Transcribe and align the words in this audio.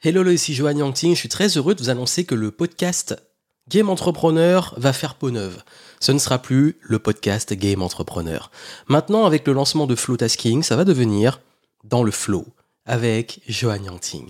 Hello, 0.00 0.22
ici 0.30 0.54
Johan 0.54 0.76
Yangting. 0.76 1.14
Je 1.14 1.18
suis 1.18 1.28
très 1.28 1.56
heureux 1.56 1.74
de 1.74 1.82
vous 1.82 1.90
annoncer 1.90 2.24
que 2.24 2.36
le 2.36 2.52
podcast 2.52 3.20
Game 3.68 3.88
Entrepreneur 3.88 4.72
va 4.76 4.92
faire 4.92 5.16
peau 5.16 5.32
neuve. 5.32 5.64
Ce 5.98 6.12
ne 6.12 6.20
sera 6.20 6.38
plus 6.38 6.78
le 6.82 7.00
podcast 7.00 7.52
Game 7.52 7.82
Entrepreneur. 7.82 8.52
Maintenant, 8.86 9.24
avec 9.24 9.44
le 9.44 9.54
lancement 9.54 9.88
de 9.88 9.96
Flow 9.96 10.16
Tasking, 10.16 10.62
ça 10.62 10.76
va 10.76 10.84
devenir 10.84 11.40
dans 11.82 12.04
le 12.04 12.12
flow 12.12 12.46
avec 12.86 13.40
Johan 13.48 13.82
Yangting. 13.82 14.28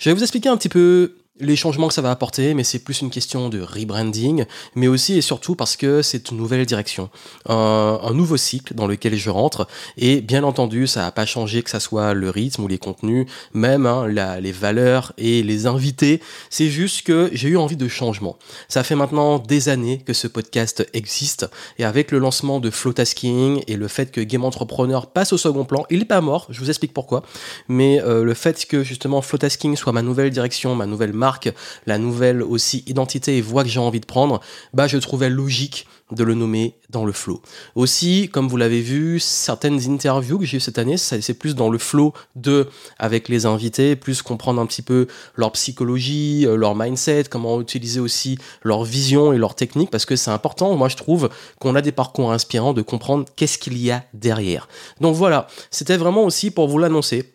Je 0.00 0.10
vais 0.10 0.14
vous 0.14 0.22
expliquer 0.22 0.48
un 0.48 0.56
petit 0.56 0.68
peu 0.68 1.14
les 1.40 1.56
changements 1.56 1.88
que 1.88 1.94
ça 1.94 2.02
va 2.02 2.10
apporter, 2.10 2.54
mais 2.54 2.64
c'est 2.64 2.78
plus 2.78 3.00
une 3.00 3.10
question 3.10 3.48
de 3.48 3.60
rebranding, 3.60 4.44
mais 4.74 4.88
aussi 4.88 5.16
et 5.16 5.20
surtout 5.20 5.54
parce 5.54 5.76
que 5.76 6.02
c'est 6.02 6.30
une 6.30 6.36
nouvelle 6.36 6.64
direction, 6.66 7.10
un, 7.46 8.12
nouveau 8.12 8.36
cycle 8.36 8.74
dans 8.74 8.86
lequel 8.86 9.14
je 9.16 9.30
rentre, 9.30 9.66
et 9.96 10.20
bien 10.20 10.42
entendu, 10.42 10.86
ça 10.86 11.02
n'a 11.02 11.12
pas 11.12 11.26
changé 11.26 11.62
que 11.62 11.70
ça 11.70 11.80
soit 11.80 12.14
le 12.14 12.30
rythme 12.30 12.64
ou 12.64 12.68
les 12.68 12.78
contenus, 12.78 13.26
même 13.52 13.86
hein, 13.86 14.06
les 14.06 14.52
valeurs 14.52 15.12
et 15.18 15.42
les 15.42 15.66
invités, 15.66 16.20
c'est 16.50 16.68
juste 16.68 17.02
que 17.02 17.30
j'ai 17.32 17.48
eu 17.48 17.56
envie 17.56 17.76
de 17.76 17.88
changement. 17.88 18.36
Ça 18.68 18.82
fait 18.82 18.96
maintenant 18.96 19.38
des 19.38 19.68
années 19.68 20.02
que 20.04 20.12
ce 20.12 20.26
podcast 20.26 20.86
existe, 20.92 21.46
et 21.78 21.84
avec 21.84 22.10
le 22.10 22.18
lancement 22.18 22.60
de 22.60 22.70
Flowtasking 22.70 23.62
et 23.66 23.76
le 23.76 23.88
fait 23.88 24.10
que 24.10 24.20
Game 24.20 24.44
Entrepreneur 24.44 25.06
passe 25.06 25.32
au 25.32 25.38
second 25.38 25.64
plan, 25.64 25.84
il 25.90 26.00
n'est 26.00 26.04
pas 26.04 26.20
mort, 26.20 26.46
je 26.50 26.60
vous 26.60 26.70
explique 26.70 26.92
pourquoi, 26.92 27.22
mais 27.68 28.02
euh, 28.02 28.24
le 28.24 28.34
fait 28.34 28.66
que 28.66 28.82
justement 28.82 29.22
Flowtasking 29.22 29.76
soit 29.76 29.92
ma 29.92 30.02
nouvelle 30.02 30.30
direction, 30.30 30.74
ma 30.74 30.86
nouvelle 30.86 31.12
marque, 31.12 31.27
la 31.86 31.98
nouvelle 31.98 32.42
aussi 32.42 32.84
identité 32.86 33.36
et 33.36 33.40
voix 33.40 33.62
que 33.62 33.68
j'ai 33.68 33.80
envie 33.80 34.00
de 34.00 34.06
prendre, 34.06 34.40
bah 34.74 34.86
je 34.86 34.98
trouvais 34.98 35.30
logique 35.30 35.86
de 36.12 36.24
le 36.24 36.34
nommer 36.34 36.74
dans 36.90 37.04
le 37.04 37.12
flow. 37.12 37.42
Aussi, 37.74 38.30
comme 38.32 38.48
vous 38.48 38.56
l'avez 38.56 38.80
vu, 38.80 39.20
certaines 39.20 39.90
interviews 39.90 40.38
que 40.38 40.46
j'ai 40.46 40.56
eues 40.56 40.60
cette 40.60 40.78
année, 40.78 40.96
c'est 40.96 41.34
plus 41.34 41.54
dans 41.54 41.68
le 41.68 41.78
flow 41.78 42.14
de 42.34 42.68
avec 42.98 43.28
les 43.28 43.46
invités, 43.46 43.94
plus 43.94 44.22
comprendre 44.22 44.60
un 44.60 44.66
petit 44.66 44.82
peu 44.82 45.06
leur 45.34 45.52
psychologie, 45.52 46.46
euh, 46.46 46.56
leur 46.56 46.74
mindset, 46.74 47.24
comment 47.30 47.60
utiliser 47.60 48.00
aussi 48.00 48.38
leur 48.62 48.84
vision 48.84 49.32
et 49.32 49.38
leur 49.38 49.54
technique, 49.54 49.90
parce 49.90 50.06
que 50.06 50.16
c'est 50.16 50.30
important, 50.30 50.74
moi 50.76 50.88
je 50.88 50.96
trouve 50.96 51.28
qu'on 51.58 51.74
a 51.74 51.82
des 51.82 51.92
parcours 51.92 52.32
inspirants 52.32 52.72
de 52.72 52.82
comprendre 52.82 53.26
qu'est-ce 53.36 53.58
qu'il 53.58 53.76
y 53.76 53.90
a 53.90 54.04
derrière. 54.14 54.68
Donc 55.00 55.14
voilà, 55.14 55.46
c'était 55.70 55.96
vraiment 55.96 56.24
aussi 56.24 56.50
pour 56.50 56.68
vous 56.68 56.78
l'annoncer 56.78 57.34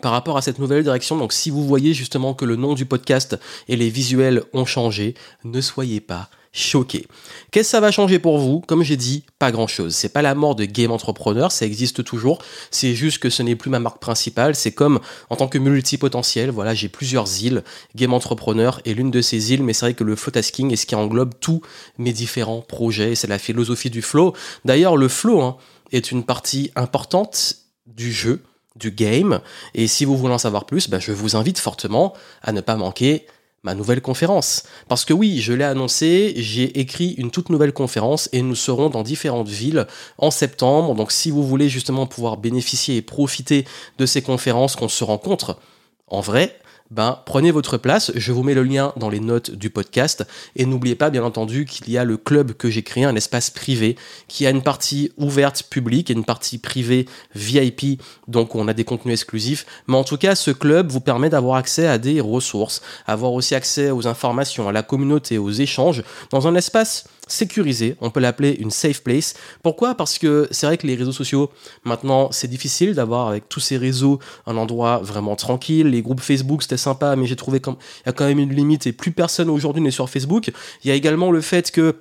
par 0.00 0.12
rapport 0.12 0.36
à 0.36 0.42
cette 0.42 0.58
nouvelle 0.58 0.82
direction. 0.82 1.16
Donc 1.16 1.32
si 1.32 1.50
vous 1.50 1.66
voyez 1.66 1.94
justement 1.94 2.34
que 2.34 2.44
le 2.44 2.56
nom 2.56 2.74
du 2.74 2.86
podcast 2.86 3.38
et 3.68 3.76
les 3.76 3.90
visuels 3.90 4.42
ont 4.52 4.64
changé, 4.64 5.14
ne 5.44 5.60
soyez 5.60 6.00
pas 6.00 6.28
choqués. 6.52 7.06
Qu'est-ce 7.50 7.68
que 7.68 7.70
ça 7.70 7.80
va 7.80 7.92
changer 7.92 8.18
pour 8.18 8.38
vous? 8.38 8.60
Comme 8.60 8.82
j'ai 8.82 8.96
dit, 8.96 9.24
pas 9.38 9.52
grand-chose. 9.52 9.94
C'est 9.94 10.08
pas 10.08 10.22
la 10.22 10.34
mort 10.34 10.54
de 10.54 10.64
Game 10.64 10.90
Entrepreneur, 10.90 11.52
ça 11.52 11.64
existe 11.64 12.02
toujours. 12.02 12.38
C'est 12.70 12.94
juste 12.94 13.18
que 13.18 13.30
ce 13.30 13.42
n'est 13.42 13.56
plus 13.56 13.70
ma 13.70 13.78
marque 13.78 14.00
principale. 14.00 14.54
C'est 14.54 14.72
comme 14.72 15.00
en 15.28 15.36
tant 15.36 15.48
que 15.48 15.58
multipotentiel, 15.58 16.50
voilà, 16.50 16.74
j'ai 16.74 16.88
plusieurs 16.88 17.42
îles. 17.42 17.62
Game 17.94 18.12
Entrepreneur 18.12 18.80
est 18.84 18.94
l'une 18.94 19.10
de 19.10 19.20
ces 19.20 19.52
îles, 19.52 19.62
mais 19.62 19.72
c'est 19.72 19.86
vrai 19.86 19.94
que 19.94 20.04
le 20.04 20.16
flow 20.16 20.32
tasking 20.32 20.72
est 20.72 20.76
ce 20.76 20.86
qui 20.86 20.94
englobe 20.94 21.34
tous 21.40 21.62
mes 21.98 22.12
différents 22.12 22.62
projets. 22.62 23.14
C'est 23.14 23.28
la 23.28 23.38
philosophie 23.38 23.90
du 23.90 24.02
flow. 24.02 24.34
D'ailleurs, 24.64 24.96
le 24.96 25.08
flow 25.08 25.40
hein, 25.40 25.56
est 25.92 26.10
une 26.10 26.24
partie 26.24 26.72
importante 26.74 27.56
du 27.86 28.12
jeu 28.12 28.42
du 28.76 28.90
game. 28.90 29.40
Et 29.74 29.86
si 29.86 30.04
vous 30.04 30.16
voulez 30.16 30.34
en 30.34 30.38
savoir 30.38 30.64
plus, 30.64 30.88
ben, 30.88 31.00
je 31.00 31.12
vous 31.12 31.36
invite 31.36 31.58
fortement 31.58 32.14
à 32.42 32.52
ne 32.52 32.60
pas 32.60 32.76
manquer 32.76 33.26
ma 33.62 33.74
nouvelle 33.74 34.00
conférence. 34.00 34.62
Parce 34.88 35.04
que 35.04 35.12
oui, 35.12 35.40
je 35.40 35.52
l'ai 35.52 35.64
annoncé, 35.64 36.32
j'ai 36.36 36.80
écrit 36.80 37.12
une 37.12 37.30
toute 37.30 37.50
nouvelle 37.50 37.72
conférence 37.72 38.28
et 38.32 38.42
nous 38.42 38.54
serons 38.54 38.88
dans 38.88 39.02
différentes 39.02 39.48
villes 39.48 39.86
en 40.18 40.30
septembre. 40.30 40.94
Donc 40.94 41.12
si 41.12 41.30
vous 41.30 41.46
voulez 41.46 41.68
justement 41.68 42.06
pouvoir 42.06 42.38
bénéficier 42.38 42.96
et 42.96 43.02
profiter 43.02 43.66
de 43.98 44.06
ces 44.06 44.22
conférences 44.22 44.76
qu'on 44.76 44.88
se 44.88 45.04
rencontre 45.04 45.58
en 46.06 46.20
vrai, 46.20 46.59
ben, 46.90 47.18
prenez 47.24 47.50
votre 47.50 47.76
place. 47.76 48.10
Je 48.14 48.32
vous 48.32 48.42
mets 48.42 48.54
le 48.54 48.64
lien 48.64 48.92
dans 48.96 49.08
les 49.08 49.20
notes 49.20 49.52
du 49.52 49.70
podcast. 49.70 50.26
Et 50.56 50.66
n'oubliez 50.66 50.96
pas, 50.96 51.10
bien 51.10 51.22
entendu, 51.22 51.64
qu'il 51.64 51.88
y 51.90 51.96
a 51.96 52.04
le 52.04 52.16
club 52.16 52.52
que 52.52 52.68
j'ai 52.68 52.82
créé, 52.82 53.04
un 53.04 53.14
espace 53.14 53.50
privé, 53.50 53.96
qui 54.28 54.46
a 54.46 54.50
une 54.50 54.62
partie 54.62 55.12
ouverte 55.16 55.62
publique 55.64 56.10
et 56.10 56.14
une 56.14 56.24
partie 56.24 56.58
privée 56.58 57.06
VIP. 57.34 58.02
Donc, 58.28 58.54
on 58.54 58.66
a 58.66 58.74
des 58.74 58.84
contenus 58.84 59.14
exclusifs. 59.14 59.66
Mais 59.86 59.96
en 59.96 60.04
tout 60.04 60.16
cas, 60.16 60.34
ce 60.34 60.50
club 60.50 60.90
vous 60.90 61.00
permet 61.00 61.30
d'avoir 61.30 61.56
accès 61.56 61.86
à 61.86 61.98
des 61.98 62.20
ressources, 62.20 62.82
avoir 63.06 63.32
aussi 63.32 63.54
accès 63.54 63.90
aux 63.90 64.06
informations, 64.06 64.68
à 64.68 64.72
la 64.72 64.82
communauté, 64.82 65.38
aux 65.38 65.50
échanges, 65.50 66.02
dans 66.30 66.48
un 66.48 66.54
espace 66.54 67.04
sécurisé, 67.32 67.96
on 68.00 68.10
peut 68.10 68.20
l'appeler 68.20 68.56
une 68.58 68.70
safe 68.70 69.02
place. 69.02 69.34
Pourquoi? 69.62 69.94
Parce 69.94 70.18
que 70.18 70.48
c'est 70.50 70.66
vrai 70.66 70.76
que 70.76 70.86
les 70.86 70.94
réseaux 70.94 71.12
sociaux, 71.12 71.50
maintenant, 71.84 72.32
c'est 72.32 72.48
difficile 72.48 72.94
d'avoir 72.94 73.28
avec 73.28 73.48
tous 73.48 73.60
ces 73.60 73.76
réseaux 73.76 74.18
un 74.46 74.56
endroit 74.56 74.98
vraiment 74.98 75.36
tranquille. 75.36 75.88
Les 75.88 76.02
groupes 76.02 76.20
Facebook, 76.20 76.62
c'était 76.62 76.76
sympa, 76.80 77.14
mais 77.16 77.26
j'ai 77.26 77.36
trouvé 77.36 77.60
qu'il 77.60 77.74
y 78.06 78.08
a 78.08 78.12
quand 78.12 78.26
même 78.26 78.38
une 78.38 78.52
limite 78.52 78.86
et 78.86 78.92
plus 78.92 79.12
personne 79.12 79.48
aujourd'hui 79.48 79.82
n'est 79.82 79.90
sur 79.90 80.08
Facebook. 80.08 80.50
Il 80.82 80.88
y 80.88 80.90
a 80.90 80.94
également 80.94 81.30
le 81.30 81.40
fait 81.40 81.70
que 81.70 81.96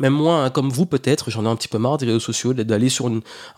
même 0.00 0.12
moi, 0.12 0.42
hein, 0.42 0.50
comme 0.50 0.70
vous 0.70 0.86
peut-être, 0.86 1.30
j'en 1.30 1.44
ai 1.44 1.48
un 1.48 1.54
petit 1.54 1.68
peu 1.68 1.78
marre 1.78 1.98
des 1.98 2.06
réseaux 2.06 2.18
sociaux, 2.18 2.52
d'aller 2.52 2.88
sur 2.88 3.08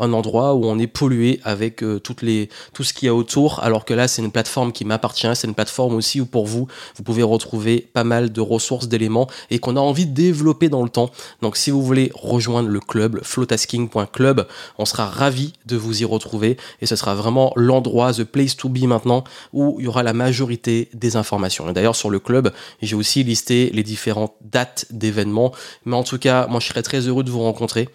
un 0.00 0.12
endroit 0.12 0.54
où 0.54 0.66
on 0.66 0.78
est 0.78 0.86
pollué 0.86 1.40
avec 1.44 1.82
euh, 1.82 1.98
toutes 1.98 2.20
les, 2.20 2.50
tout 2.74 2.84
ce 2.84 2.92
qu'il 2.92 3.06
y 3.06 3.08
a 3.08 3.14
autour, 3.14 3.60
alors 3.62 3.86
que 3.86 3.94
là, 3.94 4.06
c'est 4.06 4.20
une 4.20 4.30
plateforme 4.30 4.70
qui 4.70 4.84
m'appartient, 4.84 5.34
c'est 5.34 5.46
une 5.46 5.54
plateforme 5.54 5.94
aussi 5.94 6.20
où 6.20 6.26
pour 6.26 6.46
vous, 6.46 6.68
vous 6.96 7.02
pouvez 7.02 7.22
retrouver 7.22 7.88
pas 7.90 8.04
mal 8.04 8.32
de 8.32 8.40
ressources, 8.42 8.86
d'éléments, 8.86 9.28
et 9.50 9.58
qu'on 9.60 9.76
a 9.76 9.80
envie 9.80 10.04
de 10.04 10.12
développer 10.12 10.68
dans 10.68 10.82
le 10.82 10.90
temps. 10.90 11.10
Donc 11.40 11.56
si 11.56 11.70
vous 11.70 11.82
voulez 11.82 12.12
rejoindre 12.14 12.68
le 12.68 12.80
club, 12.80 13.20
flowtasking.club, 13.22 14.46
on 14.76 14.84
sera 14.84 15.06
ravi 15.06 15.54
de 15.64 15.76
vous 15.78 16.02
y 16.02 16.04
retrouver, 16.04 16.58
et 16.82 16.86
ce 16.86 16.96
sera 16.96 17.14
vraiment 17.14 17.54
l'endroit, 17.56 18.12
the 18.12 18.24
place 18.24 18.56
to 18.56 18.68
be 18.68 18.82
maintenant, 18.82 19.24
où 19.54 19.76
il 19.78 19.86
y 19.86 19.88
aura 19.88 20.02
la 20.02 20.12
majorité 20.12 20.90
des 20.92 21.16
informations. 21.16 21.70
Et 21.70 21.72
d'ailleurs, 21.72 21.96
sur 21.96 22.10
le 22.10 22.18
club, 22.18 22.52
j'ai 22.82 22.94
aussi 22.94 23.24
listé 23.24 23.70
les 23.72 23.82
différentes 23.82 24.34
dates 24.42 24.84
d'événements, 24.90 25.52
mais 25.86 25.96
en 25.96 26.02
tout 26.02 26.18
cas, 26.18 26.25
moi, 26.48 26.60
je 26.60 26.66
serais 26.68 26.82
très 26.82 27.00
heureux 27.00 27.24
de 27.24 27.30
vous 27.30 27.40
rencontrer 27.42 27.88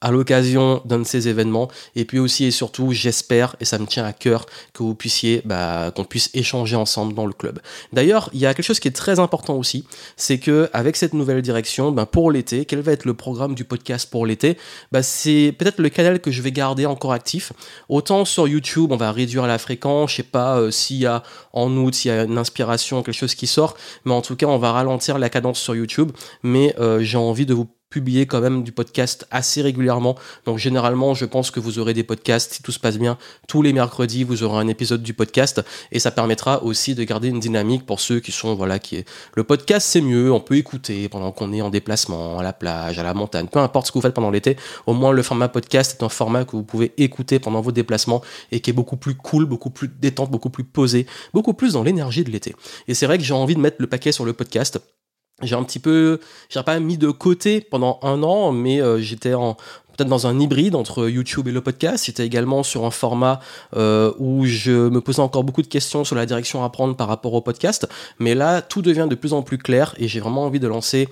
à 0.00 0.10
l'occasion 0.10 0.82
d'un 0.84 0.98
de 0.98 1.04
ces 1.04 1.28
événements. 1.28 1.68
Et 1.96 2.04
puis 2.04 2.18
aussi 2.18 2.44
et 2.44 2.50
surtout, 2.50 2.92
j'espère, 2.92 3.56
et 3.60 3.64
ça 3.64 3.78
me 3.78 3.86
tient 3.86 4.04
à 4.04 4.12
cœur, 4.12 4.46
que 4.72 4.82
vous 4.82 4.94
puissiez, 4.94 5.42
bah, 5.44 5.92
qu'on 5.94 6.04
puisse 6.04 6.30
échanger 6.34 6.76
ensemble 6.76 7.14
dans 7.14 7.26
le 7.26 7.32
club. 7.32 7.60
D'ailleurs, 7.92 8.28
il 8.32 8.40
y 8.40 8.46
a 8.46 8.54
quelque 8.54 8.66
chose 8.66 8.80
qui 8.80 8.88
est 8.88 8.92
très 8.92 9.18
important 9.18 9.56
aussi, 9.56 9.86
c'est 10.16 10.38
que 10.38 10.68
avec 10.72 10.96
cette 10.96 11.14
nouvelle 11.14 11.42
direction, 11.42 11.90
bah, 11.90 12.06
pour 12.06 12.30
l'été, 12.30 12.64
quel 12.66 12.80
va 12.80 12.92
être 12.92 13.06
le 13.06 13.14
programme 13.14 13.54
du 13.54 13.64
podcast 13.64 14.10
pour 14.10 14.26
l'été? 14.26 14.58
Bah, 14.92 15.02
C'est 15.02 15.54
peut-être 15.58 15.78
le 15.78 15.88
canal 15.88 16.20
que 16.20 16.30
je 16.30 16.42
vais 16.42 16.52
garder 16.52 16.86
encore 16.86 17.12
actif. 17.12 17.52
Autant 17.88 18.24
sur 18.24 18.46
YouTube, 18.46 18.92
on 18.92 18.96
va 18.96 19.10
réduire 19.10 19.46
la 19.46 19.58
fréquence, 19.58 20.10
je 20.10 20.16
sais 20.16 20.22
pas 20.22 20.58
euh, 20.58 20.70
s'il 20.70 20.98
y 20.98 21.06
a 21.06 21.22
en 21.52 21.74
août, 21.76 21.94
s'il 21.94 22.10
y 22.10 22.14
a 22.14 22.24
une 22.24 22.38
inspiration, 22.38 23.02
quelque 23.02 23.14
chose 23.14 23.34
qui 23.34 23.46
sort, 23.46 23.76
mais 24.04 24.12
en 24.12 24.22
tout 24.22 24.36
cas, 24.36 24.46
on 24.46 24.58
va 24.58 24.72
ralentir 24.72 25.18
la 25.18 25.30
cadence 25.30 25.58
sur 25.58 25.74
YouTube. 25.74 26.12
Mais 26.42 26.74
euh, 26.78 27.00
j'ai 27.00 27.18
envie 27.18 27.46
de 27.46 27.54
vous 27.54 27.68
publier 27.94 28.26
quand 28.26 28.40
même 28.40 28.64
du 28.64 28.72
podcast 28.72 29.24
assez 29.30 29.62
régulièrement. 29.62 30.16
Donc 30.46 30.58
généralement, 30.58 31.14
je 31.14 31.26
pense 31.26 31.52
que 31.52 31.60
vous 31.60 31.78
aurez 31.78 31.94
des 31.94 32.02
podcasts, 32.02 32.54
si 32.54 32.60
tout 32.60 32.72
se 32.72 32.80
passe 32.80 32.98
bien, 32.98 33.18
tous 33.46 33.62
les 33.62 33.72
mercredis, 33.72 34.24
vous 34.24 34.42
aurez 34.42 34.58
un 34.58 34.66
épisode 34.66 35.00
du 35.00 35.14
podcast 35.14 35.62
et 35.92 36.00
ça 36.00 36.10
permettra 36.10 36.64
aussi 36.64 36.96
de 36.96 37.04
garder 37.04 37.28
une 37.28 37.38
dynamique 37.38 37.86
pour 37.86 38.00
ceux 38.00 38.18
qui 38.18 38.32
sont, 38.32 38.56
voilà, 38.56 38.80
qui 38.80 38.96
est... 38.96 39.08
Le 39.36 39.44
podcast, 39.44 39.86
c'est 39.88 40.00
mieux, 40.00 40.32
on 40.32 40.40
peut 40.40 40.56
écouter 40.56 41.08
pendant 41.08 41.30
qu'on 41.30 41.52
est 41.52 41.62
en 41.62 41.70
déplacement, 41.70 42.40
à 42.40 42.42
la 42.42 42.52
plage, 42.52 42.98
à 42.98 43.04
la 43.04 43.14
montagne, 43.14 43.46
peu 43.46 43.60
importe 43.60 43.86
ce 43.86 43.92
que 43.92 43.98
vous 43.98 44.02
faites 44.02 44.14
pendant 44.14 44.32
l'été. 44.32 44.56
Au 44.88 44.92
moins, 44.92 45.12
le 45.12 45.22
format 45.22 45.48
podcast 45.48 45.96
est 46.00 46.04
un 46.04 46.08
format 46.08 46.44
que 46.44 46.56
vous 46.56 46.64
pouvez 46.64 46.92
écouter 46.98 47.38
pendant 47.38 47.60
vos 47.60 47.70
déplacements 47.70 48.22
et 48.50 48.58
qui 48.58 48.70
est 48.70 48.72
beaucoup 48.72 48.96
plus 48.96 49.14
cool, 49.14 49.44
beaucoup 49.44 49.70
plus 49.70 49.86
détente, 49.86 50.32
beaucoup 50.32 50.50
plus 50.50 50.64
posé, 50.64 51.06
beaucoup 51.32 51.54
plus 51.54 51.74
dans 51.74 51.84
l'énergie 51.84 52.24
de 52.24 52.32
l'été. 52.32 52.56
Et 52.88 52.94
c'est 52.94 53.06
vrai 53.06 53.18
que 53.18 53.24
j'ai 53.24 53.34
envie 53.34 53.54
de 53.54 53.60
mettre 53.60 53.76
le 53.78 53.86
paquet 53.86 54.10
sur 54.10 54.24
le 54.24 54.32
podcast 54.32 54.80
j'ai 55.46 55.54
un 55.54 55.64
petit 55.64 55.78
peu, 55.78 56.20
j'ai 56.48 56.62
pas 56.62 56.78
mis 56.80 56.98
de 56.98 57.10
côté 57.10 57.60
pendant 57.60 57.98
un 58.02 58.22
an, 58.22 58.52
mais 58.52 58.80
euh, 58.80 58.98
j'étais 58.98 59.32
peut-être 59.32 60.08
dans 60.08 60.26
un 60.26 60.38
hybride 60.38 60.74
entre 60.74 61.08
YouTube 61.08 61.48
et 61.48 61.52
le 61.52 61.60
podcast. 61.60 62.06
J'étais 62.06 62.26
également 62.26 62.62
sur 62.62 62.84
un 62.84 62.90
format 62.90 63.40
euh, 63.76 64.12
où 64.18 64.44
je 64.44 64.88
me 64.88 65.00
posais 65.00 65.20
encore 65.20 65.44
beaucoup 65.44 65.62
de 65.62 65.68
questions 65.68 66.04
sur 66.04 66.16
la 66.16 66.26
direction 66.26 66.64
à 66.64 66.70
prendre 66.70 66.96
par 66.96 67.08
rapport 67.08 67.34
au 67.34 67.40
podcast. 67.40 67.88
Mais 68.18 68.34
là, 68.34 68.62
tout 68.62 68.82
devient 68.82 69.06
de 69.08 69.14
plus 69.14 69.32
en 69.32 69.42
plus 69.42 69.58
clair 69.58 69.94
et 69.98 70.08
j'ai 70.08 70.20
vraiment 70.20 70.44
envie 70.44 70.60
de 70.60 70.68
lancer 70.68 71.08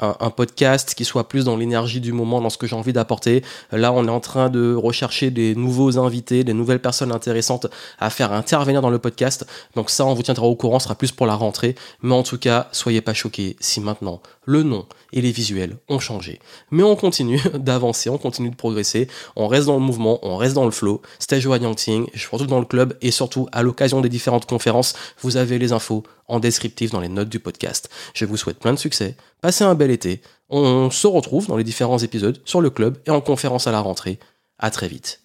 un, 0.00 0.30
podcast 0.30 0.94
qui 0.94 1.04
soit 1.04 1.28
plus 1.28 1.44
dans 1.44 1.56
l'énergie 1.56 2.00
du 2.00 2.12
moment, 2.12 2.40
dans 2.40 2.50
ce 2.50 2.58
que 2.58 2.66
j'ai 2.66 2.76
envie 2.76 2.92
d'apporter. 2.92 3.42
Là, 3.72 3.92
on 3.92 4.06
est 4.06 4.10
en 4.10 4.20
train 4.20 4.50
de 4.50 4.74
rechercher 4.74 5.30
des 5.30 5.54
nouveaux 5.54 5.98
invités, 5.98 6.44
des 6.44 6.52
nouvelles 6.52 6.80
personnes 6.80 7.12
intéressantes 7.12 7.66
à 7.98 8.10
faire 8.10 8.32
intervenir 8.32 8.82
dans 8.82 8.90
le 8.90 8.98
podcast. 8.98 9.46
Donc 9.74 9.90
ça, 9.90 10.04
on 10.04 10.14
vous 10.14 10.22
tiendra 10.22 10.46
au 10.46 10.56
courant, 10.56 10.78
ce 10.78 10.84
sera 10.84 10.94
plus 10.94 11.12
pour 11.12 11.26
la 11.26 11.34
rentrée. 11.34 11.74
Mais 12.02 12.14
en 12.14 12.22
tout 12.22 12.38
cas, 12.38 12.68
soyez 12.72 13.00
pas 13.00 13.14
choqués 13.14 13.56
si 13.60 13.80
maintenant 13.80 14.20
le 14.46 14.62
nom 14.62 14.86
et 15.12 15.20
les 15.20 15.32
visuels 15.32 15.76
ont 15.88 15.98
changé. 15.98 16.40
Mais 16.70 16.82
on 16.82 16.96
continue 16.96 17.40
d'avancer, 17.54 18.08
on 18.08 18.18
continue 18.18 18.50
de 18.50 18.56
progresser, 18.56 19.08
on 19.34 19.48
reste 19.48 19.66
dans 19.66 19.74
le 19.74 19.80
mouvement, 19.80 20.18
on 20.22 20.36
reste 20.36 20.54
dans 20.54 20.64
le 20.64 20.70
flow. 20.70 21.02
C'était 21.18 21.40
Johan 21.40 21.58
Yangting, 21.58 22.06
je 22.14 22.20
suis 22.20 22.28
surtout 22.28 22.46
dans 22.46 22.60
le 22.60 22.64
club 22.64 22.96
et 23.02 23.10
surtout 23.10 23.48
à 23.52 23.62
l'occasion 23.62 24.00
des 24.00 24.08
différentes 24.08 24.46
conférences, 24.46 24.94
vous 25.22 25.36
avez 25.36 25.58
les 25.58 25.72
infos 25.72 26.04
en 26.28 26.40
descriptif 26.40 26.90
dans 26.90 27.00
les 27.00 27.08
notes 27.08 27.28
du 27.28 27.40
podcast. 27.40 27.90
Je 28.14 28.24
vous 28.24 28.36
souhaite 28.36 28.58
plein 28.58 28.72
de 28.72 28.78
succès, 28.78 29.16
passez 29.40 29.64
un 29.64 29.74
bel 29.74 29.90
été, 29.90 30.22
on 30.48 30.90
se 30.90 31.06
retrouve 31.06 31.46
dans 31.46 31.56
les 31.56 31.64
différents 31.64 31.98
épisodes 31.98 32.40
sur 32.44 32.60
le 32.60 32.70
club 32.70 32.98
et 33.06 33.10
en 33.10 33.20
conférence 33.20 33.66
à 33.66 33.72
la 33.72 33.80
rentrée. 33.80 34.18
À 34.58 34.70
très 34.70 34.88
vite. 34.88 35.20